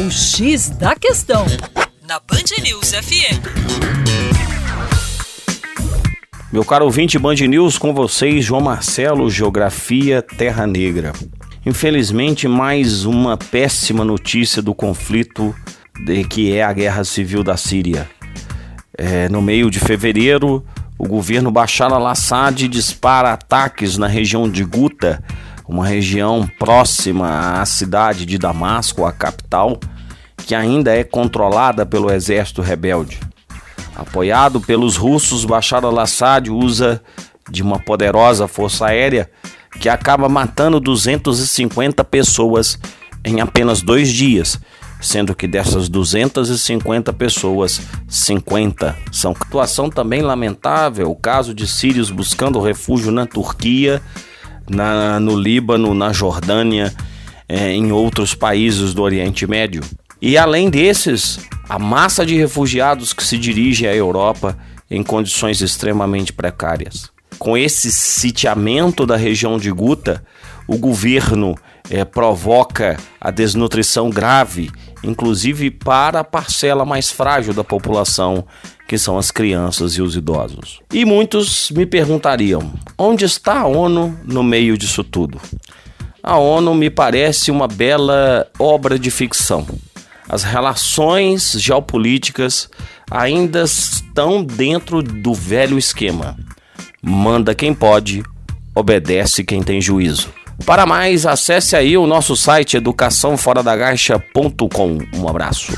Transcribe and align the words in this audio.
O 0.00 0.10
X 0.10 0.70
da 0.70 0.96
Questão, 0.96 1.44
na 2.08 2.18
Band 2.20 2.62
News 2.62 2.92
FM. 2.94 3.36
Meu 6.50 6.64
caro 6.64 6.86
ouvinte 6.86 7.18
Band 7.18 7.34
News, 7.34 7.76
com 7.76 7.92
vocês, 7.92 8.42
João 8.42 8.62
Marcelo, 8.62 9.30
Geografia 9.30 10.22
Terra 10.22 10.66
Negra. 10.66 11.12
Infelizmente, 11.66 12.48
mais 12.48 13.04
uma 13.04 13.36
péssima 13.36 14.02
notícia 14.02 14.62
do 14.62 14.74
conflito 14.74 15.54
de 16.06 16.24
que 16.24 16.50
é 16.56 16.62
a 16.62 16.72
guerra 16.72 17.04
civil 17.04 17.44
da 17.44 17.58
Síria. 17.58 18.08
É, 18.96 19.28
no 19.28 19.42
meio 19.42 19.70
de 19.70 19.80
fevereiro, 19.80 20.64
o 20.98 21.06
governo 21.06 21.50
Bashar 21.50 21.92
al-Assad 21.92 22.68
dispara 22.68 23.34
ataques 23.34 23.98
na 23.98 24.06
região 24.06 24.50
de 24.50 24.64
Guta, 24.64 25.22
uma 25.70 25.86
região 25.86 26.44
próxima 26.58 27.60
à 27.60 27.64
cidade 27.64 28.26
de 28.26 28.36
Damasco, 28.36 29.04
a 29.04 29.12
capital, 29.12 29.78
que 30.36 30.52
ainda 30.52 30.92
é 30.92 31.04
controlada 31.04 31.86
pelo 31.86 32.10
exército 32.10 32.60
rebelde. 32.60 33.20
Apoiado 33.94 34.60
pelos 34.60 34.96
russos, 34.96 35.44
Bashar 35.44 35.84
al-Assad 35.84 36.50
usa 36.50 37.00
de 37.48 37.62
uma 37.62 37.78
poderosa 37.78 38.48
força 38.48 38.86
aérea 38.86 39.30
que 39.78 39.88
acaba 39.88 40.28
matando 40.28 40.80
250 40.80 42.02
pessoas 42.02 42.76
em 43.24 43.40
apenas 43.40 43.80
dois 43.80 44.08
dias, 44.08 44.58
sendo 45.00 45.36
que 45.36 45.46
dessas 45.46 45.88
250 45.88 47.12
pessoas, 47.12 47.80
50 48.08 48.96
são. 49.12 49.36
Situação 49.36 49.88
também 49.88 50.20
lamentável, 50.20 51.08
o 51.08 51.14
caso 51.14 51.54
de 51.54 51.68
sírios 51.68 52.10
buscando 52.10 52.60
refúgio 52.60 53.12
na 53.12 53.24
Turquia, 53.24 54.02
na, 54.70 55.18
no 55.18 55.36
Líbano, 55.36 55.92
na 55.92 56.12
Jordânia, 56.12 56.94
é, 57.48 57.72
em 57.72 57.92
outros 57.92 58.34
países 58.34 58.94
do 58.94 59.02
Oriente 59.02 59.46
Médio. 59.46 59.82
E 60.22 60.38
além 60.38 60.70
desses, 60.70 61.40
a 61.68 61.78
massa 61.78 62.24
de 62.24 62.36
refugiados 62.36 63.12
que 63.12 63.24
se 63.24 63.36
dirige 63.36 63.86
à 63.86 63.94
Europa 63.94 64.56
em 64.90 65.02
condições 65.02 65.60
extremamente 65.60 66.32
precárias 66.32 67.10
com 67.40 67.56
esse 67.56 67.90
sitiamento 67.90 69.06
da 69.06 69.16
região 69.16 69.58
de 69.58 69.72
Guta, 69.72 70.22
o 70.68 70.76
governo 70.76 71.56
é, 71.88 72.04
provoca 72.04 72.98
a 73.18 73.30
desnutrição 73.30 74.10
grave, 74.10 74.70
inclusive 75.02 75.70
para 75.70 76.20
a 76.20 76.24
parcela 76.24 76.84
mais 76.84 77.10
frágil 77.10 77.52
da 77.52 77.64
população, 77.64 78.44
que 78.88 78.98
são 78.98 79.18
as 79.18 79.30
crianças 79.30 79.92
e 79.92 80.02
os 80.02 80.16
idosos. 80.16 80.80
E 80.92 81.04
muitos 81.04 81.70
me 81.70 81.86
perguntariam: 81.86 82.72
onde 82.98 83.24
está 83.24 83.60
a 83.60 83.66
ONU 83.66 84.18
no 84.24 84.42
meio 84.42 84.76
disso 84.76 85.04
tudo? 85.04 85.40
A 86.22 86.36
ONU 86.36 86.74
me 86.74 86.90
parece 86.90 87.50
uma 87.50 87.66
bela 87.66 88.46
obra 88.58 88.98
de 88.98 89.10
ficção. 89.10 89.66
As 90.28 90.44
relações 90.44 91.52
geopolíticas 91.58 92.68
ainda 93.10 93.62
estão 93.62 94.44
dentro 94.44 95.02
do 95.02 95.34
velho 95.34 95.78
esquema 95.78 96.36
manda 97.02 97.54
quem 97.54 97.72
pode, 97.72 98.22
obedece 98.74 99.42
quem 99.42 99.62
tem 99.62 99.80
juízo. 99.80 100.28
Para 100.64 100.86
mais, 100.86 101.26
acesse 101.26 101.76
aí 101.76 101.96
o 101.96 102.06
nosso 102.06 102.36
site 102.36 102.76
educaçãoforadagacha.com. 102.76 104.98
Um 105.14 105.28
abraço. 105.28 105.72